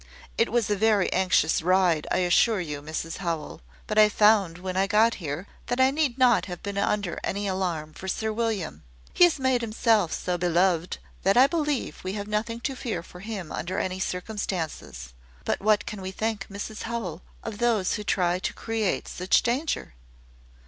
It 0.35 0.51
was 0.51 0.67
a 0.71 0.75
very 0.75 1.13
anxious 1.13 1.61
ride, 1.61 2.07
I 2.09 2.17
assure 2.25 2.59
you, 2.59 2.81
Mrs 2.81 3.17
Howell. 3.17 3.61
But 3.85 3.99
I 3.99 4.09
found, 4.09 4.57
when 4.57 4.75
I 4.75 4.87
got 4.87 5.13
here, 5.21 5.45
that 5.67 5.79
I 5.79 5.91
need 5.91 6.17
not 6.17 6.47
have 6.47 6.63
been 6.63 6.75
under 6.79 7.19
any 7.23 7.47
alarm 7.47 7.93
for 7.93 8.07
Sir 8.07 8.33
William. 8.33 8.81
He 9.13 9.25
has 9.25 9.37
made 9.37 9.61
himself 9.61 10.11
so 10.11 10.39
beloved, 10.39 10.97
that 11.21 11.37
I 11.37 11.45
believe 11.45 11.99
we 12.03 12.13
have 12.13 12.27
nothing 12.27 12.61
to 12.61 12.75
fear 12.75 13.03
for 13.03 13.19
him 13.19 13.51
under 13.51 13.77
any 13.77 13.99
circumstances. 13.99 15.13
But 15.45 15.61
what 15.61 15.85
can 15.85 16.01
we 16.01 16.09
think, 16.09 16.47
Mrs 16.49 16.81
Howell, 16.89 17.21
of 17.43 17.59
those 17.59 17.93
who 17.93 18.03
try 18.03 18.39
to 18.39 18.53
create 18.55 19.07
such 19.07 19.43
danger?" 19.43 19.93